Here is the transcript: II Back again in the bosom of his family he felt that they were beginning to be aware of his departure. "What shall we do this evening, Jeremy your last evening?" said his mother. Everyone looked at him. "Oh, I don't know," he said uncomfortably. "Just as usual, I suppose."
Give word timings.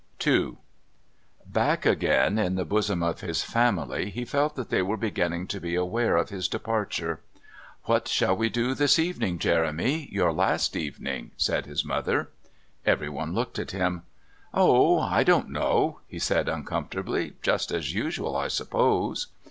II 0.25 0.57
Back 1.45 1.85
again 1.85 2.39
in 2.39 2.55
the 2.55 2.65
bosom 2.65 3.03
of 3.03 3.21
his 3.21 3.43
family 3.43 4.09
he 4.09 4.25
felt 4.25 4.55
that 4.55 4.69
they 4.71 4.81
were 4.81 4.97
beginning 4.97 5.45
to 5.49 5.59
be 5.61 5.75
aware 5.75 6.17
of 6.17 6.29
his 6.29 6.47
departure. 6.47 7.19
"What 7.83 8.07
shall 8.07 8.35
we 8.35 8.49
do 8.49 8.73
this 8.73 8.97
evening, 8.97 9.37
Jeremy 9.37 10.09
your 10.11 10.33
last 10.33 10.75
evening?" 10.75 11.33
said 11.37 11.67
his 11.67 11.85
mother. 11.85 12.29
Everyone 12.83 13.35
looked 13.35 13.59
at 13.59 13.69
him. 13.69 14.01
"Oh, 14.55 14.99
I 15.01 15.23
don't 15.23 15.51
know," 15.51 15.99
he 16.07 16.17
said 16.17 16.49
uncomfortably. 16.49 17.33
"Just 17.43 17.71
as 17.71 17.93
usual, 17.93 18.35
I 18.35 18.47
suppose." 18.47 19.27